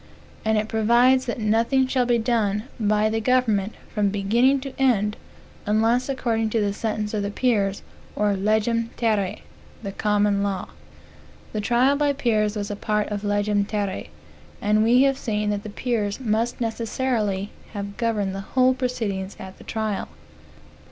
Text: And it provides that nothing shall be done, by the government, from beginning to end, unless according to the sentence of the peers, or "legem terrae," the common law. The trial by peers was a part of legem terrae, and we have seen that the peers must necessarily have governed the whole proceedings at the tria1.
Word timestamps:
And 0.43 0.57
it 0.57 0.67
provides 0.67 1.27
that 1.27 1.37
nothing 1.39 1.85
shall 1.85 2.07
be 2.07 2.17
done, 2.17 2.63
by 2.79 3.07
the 3.07 3.21
government, 3.21 3.75
from 3.93 4.09
beginning 4.09 4.59
to 4.61 4.73
end, 4.79 5.15
unless 5.67 6.09
according 6.09 6.49
to 6.49 6.59
the 6.59 6.73
sentence 6.73 7.13
of 7.13 7.21
the 7.21 7.29
peers, 7.29 7.83
or 8.15 8.33
"legem 8.35 8.89
terrae," 8.97 9.43
the 9.83 9.91
common 9.91 10.41
law. 10.41 10.69
The 11.53 11.61
trial 11.61 11.95
by 11.97 12.13
peers 12.13 12.55
was 12.55 12.71
a 12.71 12.75
part 12.75 13.09
of 13.09 13.21
legem 13.23 13.63
terrae, 13.63 14.09
and 14.59 14.83
we 14.83 15.03
have 15.03 15.19
seen 15.19 15.51
that 15.51 15.61
the 15.61 15.69
peers 15.69 16.19
must 16.19 16.59
necessarily 16.59 17.51
have 17.73 17.97
governed 17.97 18.33
the 18.33 18.41
whole 18.41 18.73
proceedings 18.73 19.37
at 19.39 19.59
the 19.59 19.63
tria1. 19.63 20.07